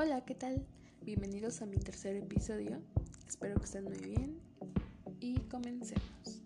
[0.00, 0.64] Hola, ¿qué tal?
[1.02, 2.80] Bienvenidos a mi tercer episodio.
[3.26, 4.38] Espero que estén muy bien
[5.18, 6.40] y comencemos.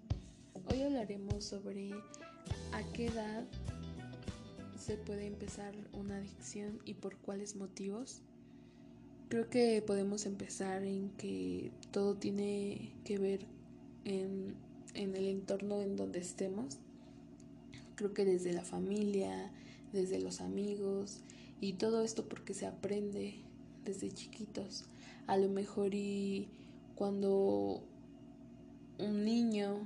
[0.70, 1.90] Hoy hablaremos sobre
[2.72, 3.44] a qué edad
[4.78, 8.22] se puede empezar una adicción y por cuáles motivos.
[9.28, 13.40] Creo que podemos empezar en que todo tiene que ver
[14.06, 14.54] en,
[14.94, 16.78] en el entorno en donde estemos.
[17.96, 19.52] Creo que desde la familia,
[19.92, 21.20] desde los amigos,
[21.62, 23.36] y todo esto porque se aprende
[23.84, 24.84] desde chiquitos.
[25.28, 26.48] A lo mejor y
[26.96, 27.80] cuando
[28.98, 29.78] un niño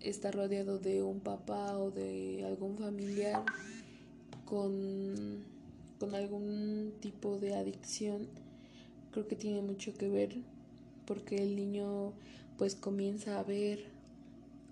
[0.00, 3.44] está rodeado de un papá o de algún familiar
[4.46, 5.44] con,
[6.00, 8.26] con algún tipo de adicción,
[9.12, 10.34] creo que tiene mucho que ver
[11.04, 12.14] porque el niño
[12.56, 13.84] pues comienza a ver,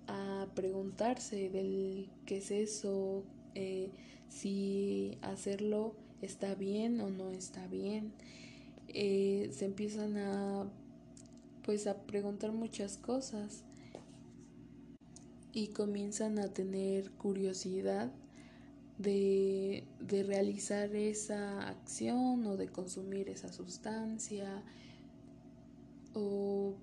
[0.07, 3.91] a preguntarse del qué es eso, eh,
[4.31, 8.12] si hacerlo está bien o no está bien.
[8.88, 10.70] Eh, se empiezan a
[11.64, 13.62] pues a preguntar muchas cosas
[15.53, 18.11] y comienzan a tener curiosidad
[18.98, 24.62] de, de realizar esa acción o de consumir esa sustancia
[26.14, 26.75] o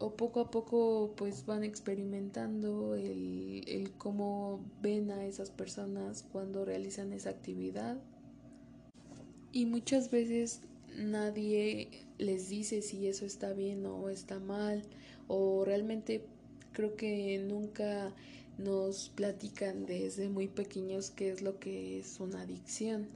[0.00, 6.64] o poco a poco pues van experimentando el, el, cómo ven a esas personas cuando
[6.64, 7.98] realizan esa actividad.
[9.52, 10.62] Y muchas veces
[10.96, 14.82] nadie les dice si eso está bien o está mal
[15.28, 16.24] o realmente
[16.72, 18.14] creo que nunca
[18.58, 23.06] nos platican desde muy pequeños qué es lo que es una adicción.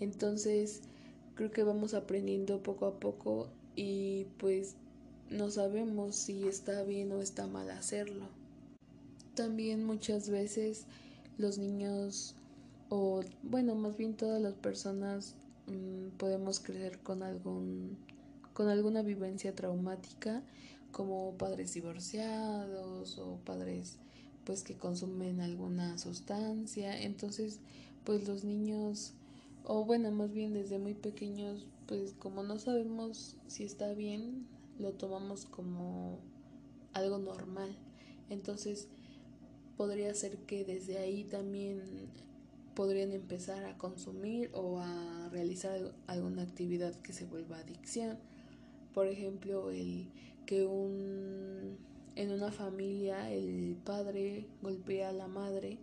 [0.00, 0.80] Entonces
[1.34, 4.76] creo que vamos aprendiendo poco a poco y pues
[5.32, 8.26] no sabemos si está bien o está mal hacerlo.
[9.34, 10.84] También muchas veces
[11.38, 12.34] los niños
[12.88, 15.34] o bueno, más bien todas las personas
[15.66, 17.96] mm, podemos crecer con algún
[18.52, 20.42] con alguna vivencia traumática
[20.90, 23.96] como padres divorciados o padres
[24.44, 27.60] pues que consumen alguna sustancia, entonces
[28.04, 29.14] pues los niños
[29.64, 34.46] o bueno, más bien desde muy pequeños pues como no sabemos si está bien,
[34.78, 36.20] lo tomamos como
[36.92, 37.76] algo normal.
[38.30, 38.88] Entonces
[39.76, 41.82] podría ser que desde ahí también
[42.74, 48.18] podrían empezar a consumir o a realizar alguna actividad que se vuelva adicción.
[48.94, 50.10] Por ejemplo, el
[50.46, 51.78] que un
[52.14, 55.78] en una familia el padre golpea a la madre,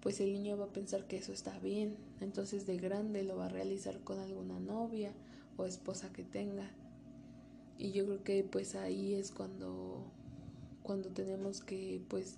[0.00, 1.96] pues el niño va a pensar que eso está bien.
[2.20, 5.12] Entonces de grande lo va a realizar con alguna novia
[5.56, 6.70] o esposa que tenga.
[7.78, 10.02] Y yo creo que pues ahí es cuando,
[10.82, 12.36] cuando tenemos que pues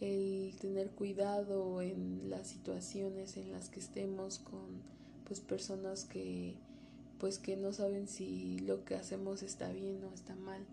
[0.00, 4.82] el tener cuidado en las situaciones en las que estemos con
[5.26, 6.54] pues personas que
[7.18, 10.64] pues que no saben si lo que hacemos está bien o está mal.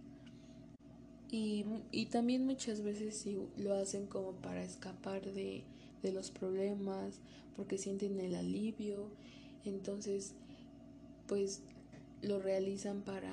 [1.32, 5.64] Y, y también muchas veces si lo hacen como para escapar de,
[6.04, 7.16] de los problemas,
[7.56, 9.08] porque sienten el alivio,
[9.66, 10.34] entonces
[11.28, 11.62] pues
[12.22, 13.32] lo realizan para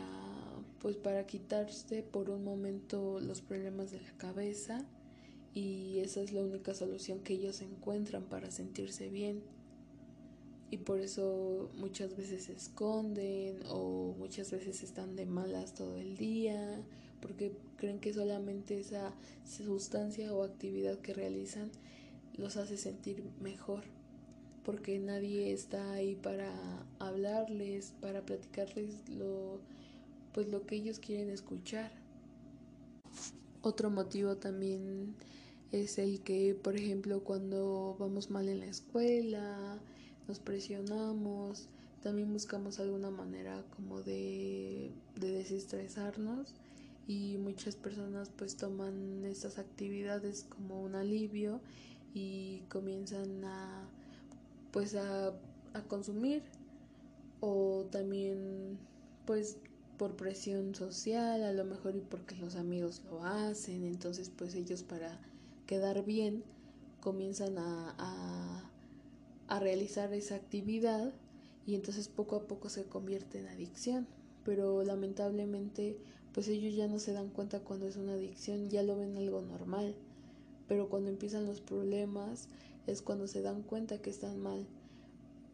[0.81, 4.85] pues para quitarse por un momento los problemas de la cabeza
[5.55, 9.43] y esa es la única solución que ellos encuentran para sentirse bien.
[10.71, 16.17] Y por eso muchas veces se esconden o muchas veces están de malas todo el
[16.17, 16.83] día
[17.21, 19.13] porque creen que solamente esa
[19.45, 21.71] sustancia o actividad que realizan
[22.37, 23.85] los hace sentir mejor
[24.65, 26.53] porque nadie está ahí para
[26.99, 29.61] hablarles, para platicarles lo
[30.33, 31.93] pues lo que ellos quieren escuchar.
[33.61, 35.15] Otro motivo también
[35.71, 39.79] es el que, por ejemplo, cuando vamos mal en la escuela,
[40.27, 41.69] nos presionamos,
[42.03, 46.55] también buscamos alguna manera como de, de desestresarnos
[47.07, 51.61] y muchas personas pues toman estas actividades como un alivio
[52.15, 53.89] y comienzan a
[54.73, 55.29] pues a,
[55.75, 56.43] a consumir
[57.41, 58.79] o también
[59.27, 59.59] pues
[59.99, 64.83] por presión social, a lo mejor y porque los amigos lo hacen, entonces pues ellos
[64.83, 65.21] para
[65.67, 66.43] quedar bien
[67.01, 68.71] comienzan a, a,
[69.49, 71.13] a realizar esa actividad
[71.67, 74.07] y entonces poco a poco se convierte en adicción,
[74.45, 75.97] pero lamentablemente
[76.33, 79.43] pues ellos ya no se dan cuenta cuando es una adicción, ya lo ven algo
[79.43, 79.95] normal,
[80.67, 82.49] pero cuando empiezan los problemas
[82.87, 84.67] es cuando se dan cuenta que están mal,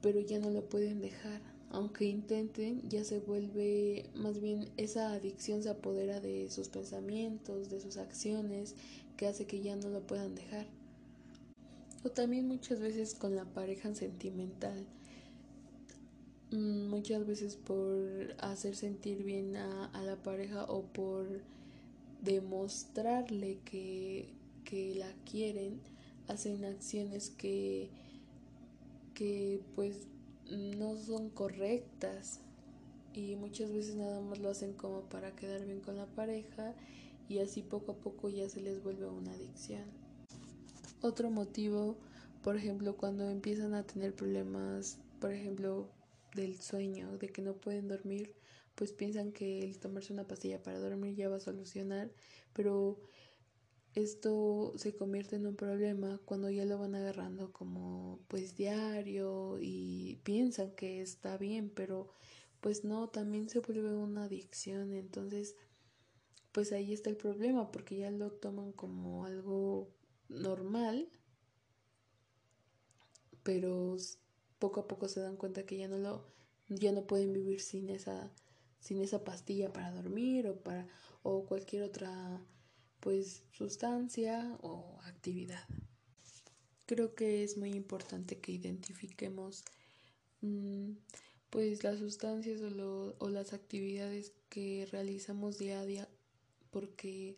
[0.02, 1.40] pero ya no lo pueden dejar
[1.70, 7.80] aunque intenten, ya se vuelve, más bien esa adicción se apodera de sus pensamientos, de
[7.80, 8.74] sus acciones,
[9.16, 10.66] que hace que ya no lo puedan dejar.
[12.04, 14.86] O también muchas veces con la pareja sentimental.
[16.50, 21.26] mm, muchas veces por hacer sentir bien a, a la pareja o por
[22.22, 24.32] demostrarle que,
[24.64, 25.80] que la quieren,
[26.28, 27.90] hacen acciones que,
[29.14, 30.06] que pues
[30.50, 32.40] no son correctas
[33.14, 36.74] y muchas veces nada más lo hacen como para quedar bien con la pareja
[37.28, 39.84] y así poco a poco ya se les vuelve una adicción.
[41.00, 41.96] Otro motivo,
[42.42, 45.88] por ejemplo, cuando empiezan a tener problemas, por ejemplo,
[46.34, 48.34] del sueño, de que no pueden dormir,
[48.74, 52.10] pues piensan que el tomarse una pastilla para dormir ya va a solucionar,
[52.52, 53.00] pero
[53.94, 60.20] esto se convierte en un problema cuando ya lo van agarrando como pues diario y
[60.24, 62.08] piensan que está bien, pero
[62.60, 65.56] pues no, también se vuelve una adicción, entonces
[66.52, 69.90] pues ahí está el problema porque ya lo toman como algo
[70.28, 71.08] normal,
[73.42, 73.96] pero
[74.58, 76.24] poco a poco se dan cuenta que ya no lo
[76.68, 78.30] ya no pueden vivir sin esa
[78.80, 80.86] sin esa pastilla para dormir o para
[81.22, 82.40] o cualquier otra
[83.00, 85.64] pues sustancia o actividad.
[86.86, 89.64] Creo que es muy importante que identifiquemos
[90.40, 90.92] mm,
[91.50, 96.08] pues las sustancias o, o las actividades que realizamos día a día
[96.70, 97.36] porque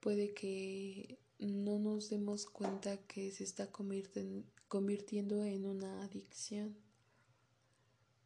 [0.00, 6.76] puede que no nos demos cuenta que se está convirtiendo en una adicción.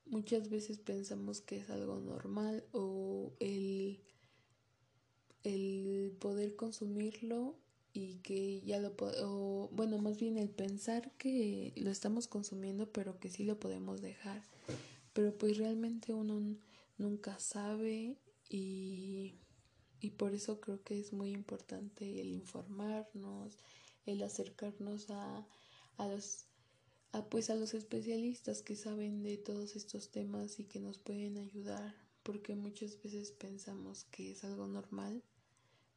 [0.06, 4.00] Muchas veces pensamos que es algo normal o el,
[5.44, 7.56] el poder consumirlo
[7.92, 13.18] y que ya lo o bueno, más bien el pensar que lo estamos consumiendo pero
[13.18, 14.42] que sí lo podemos dejar.
[15.12, 16.56] Pero pues realmente uno
[16.98, 18.16] nunca sabe
[18.48, 19.34] y
[20.00, 23.58] y por eso creo que es muy importante el informarnos,
[24.06, 25.46] el acercarnos a,
[25.98, 26.46] a los
[27.12, 31.38] a, pues a los especialistas que saben de todos estos temas y que nos pueden
[31.38, 31.94] ayudar,
[32.30, 35.20] porque muchas veces pensamos que es algo normal,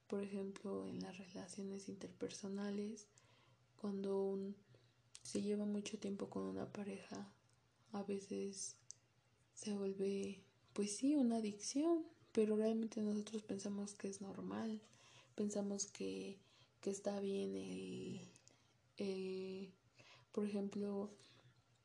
[0.07, 3.05] por ejemplo, en las relaciones interpersonales,
[3.79, 4.39] cuando
[5.21, 7.31] se lleva mucho tiempo con una pareja,
[7.91, 8.77] a veces
[9.53, 10.41] se vuelve,
[10.73, 14.81] pues sí, una adicción, pero realmente nosotros pensamos que es normal,
[15.35, 16.39] pensamos que,
[16.81, 18.21] que está bien el,
[18.97, 19.71] el,
[20.31, 21.11] por ejemplo,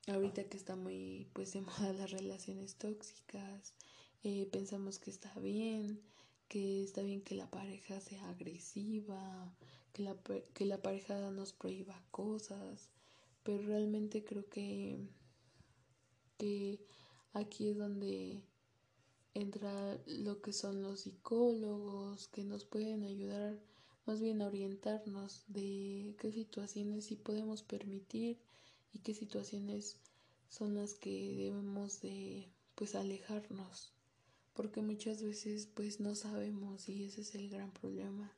[0.07, 3.75] ahorita que está muy pues de moda las relaciones tóxicas,
[4.23, 6.01] eh, pensamos que está bien,
[6.49, 9.55] que está bien que la pareja sea agresiva,
[9.93, 10.17] que la,
[10.55, 12.91] que la pareja nos prohíba cosas,
[13.43, 14.99] pero realmente creo que,
[16.39, 16.81] que
[17.33, 18.43] aquí es donde
[19.35, 23.59] entra lo que son los psicólogos que nos pueden ayudar
[24.07, 28.39] más bien a orientarnos de qué situaciones sí podemos permitir
[28.93, 30.01] y qué situaciones
[30.49, 33.93] son las que debemos de pues alejarnos
[34.59, 38.33] porque muchas veces pues no sabemos y ese es el gran problema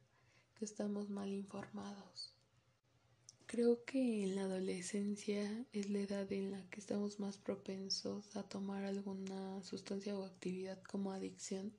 [0.55, 2.34] que estamos mal informados.
[3.46, 8.43] Creo que en la adolescencia es la edad en la que estamos más propensos a
[8.43, 11.72] tomar alguna sustancia o actividad como adicción,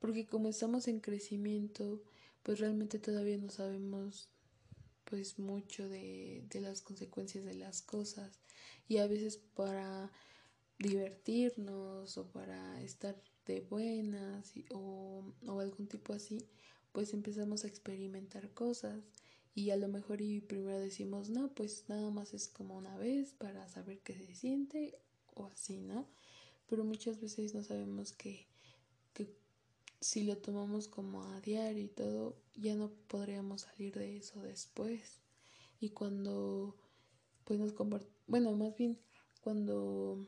[0.00, 2.02] porque como estamos en crecimiento,
[2.42, 4.28] pues realmente todavía no sabemos
[5.06, 8.38] pues mucho de, de las consecuencias de las cosas.
[8.86, 10.12] Y a veces para
[10.78, 16.46] divertirnos o para estar de buenas o, o algún tipo así,
[16.92, 19.02] pues empezamos a experimentar cosas
[19.54, 23.32] y a lo mejor y primero decimos, no, pues nada más es como una vez
[23.32, 24.98] para saber qué se siente
[25.34, 26.06] o así, ¿no?
[26.68, 28.46] Pero muchas veces no sabemos que,
[29.14, 29.34] que
[30.00, 35.20] si lo tomamos como a diario y todo, ya no podríamos salir de eso después.
[35.80, 36.76] Y cuando,
[37.44, 37.74] pues nos
[38.26, 38.98] bueno, más bien
[39.40, 40.26] cuando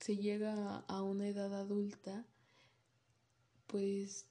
[0.00, 2.26] se llega a una edad adulta,
[3.66, 4.26] pues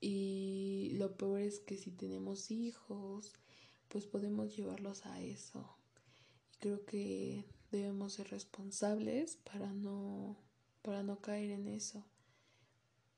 [0.00, 3.34] y lo peor es que si tenemos hijos,
[3.88, 5.76] pues podemos llevarlos a eso.
[6.54, 10.36] Y creo que debemos ser responsables para no
[10.82, 12.04] para no caer en eso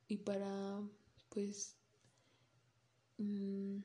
[0.09, 0.83] y para
[1.29, 1.77] pues
[3.19, 3.79] mm,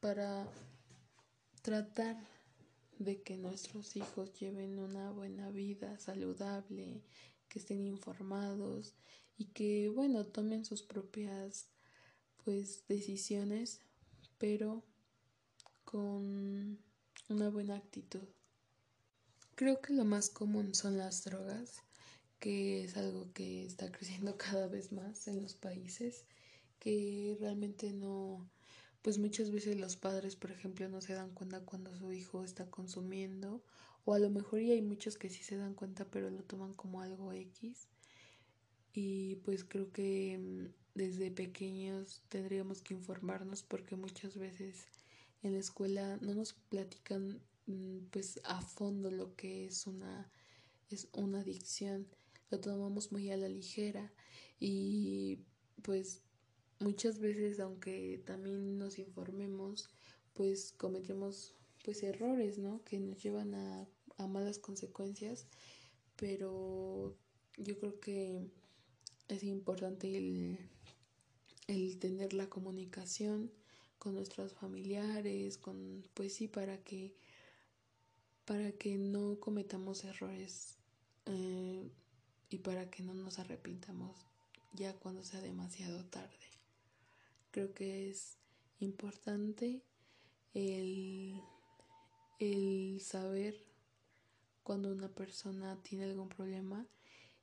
[0.00, 0.48] para
[1.62, 2.16] tratar
[3.04, 7.02] de que nuestros hijos lleven una buena vida saludable,
[7.48, 8.94] que estén informados
[9.36, 11.68] y que bueno tomen sus propias
[12.44, 13.80] pues decisiones
[14.38, 14.82] pero
[15.84, 16.78] con
[17.28, 18.26] una buena actitud.
[19.54, 21.82] Creo que lo más común son las drogas
[22.40, 26.24] que es algo que está creciendo cada vez más en los países
[26.80, 28.50] que realmente no
[29.02, 32.70] pues muchas veces los padres por ejemplo no se dan cuenta cuando su hijo está
[32.70, 33.62] consumiendo
[34.04, 37.00] o a lo mejor hay muchos que sí se dan cuenta pero lo toman como
[37.00, 37.88] algo X.
[38.94, 44.86] Y pues creo que mm, desde pequeños tendríamos que informarnos porque muchas veces
[45.42, 50.30] en la escuela no nos platican mm, pues a fondo lo que es una
[50.90, 52.06] es una adicción.
[52.50, 54.12] Lo tomamos muy a la ligera
[54.60, 55.38] y
[55.82, 56.22] pues
[56.82, 59.88] muchas veces aunque también nos informemos
[60.34, 63.86] pues cometemos pues errores no que nos llevan a,
[64.18, 65.46] a malas consecuencias
[66.16, 67.16] pero
[67.56, 68.50] yo creo que
[69.28, 70.58] es importante el,
[71.66, 73.50] el tener la comunicación
[73.98, 77.14] con nuestros familiares, con pues sí para que
[78.44, 80.76] para que no cometamos errores
[81.26, 81.88] eh,
[82.50, 84.26] y para que no nos arrepintamos
[84.74, 86.51] ya cuando sea demasiado tarde.
[87.52, 88.38] Creo que es
[88.80, 89.82] importante
[90.54, 91.40] el,
[92.40, 93.54] el saber
[94.62, 96.86] cuando una persona tiene algún problema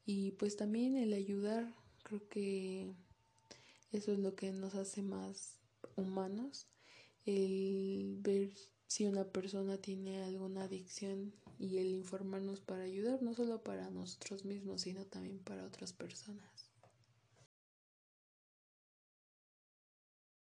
[0.06, 1.74] y pues también el ayudar,
[2.04, 2.92] creo que
[3.92, 5.60] eso es lo que nos hace más
[5.96, 6.66] humanos,
[7.25, 8.51] el ver
[8.88, 14.46] si una persona tiene alguna adicción y el informarnos para ayudar, no solo para nosotros
[14.46, 16.68] mismos, sino también para otras personas.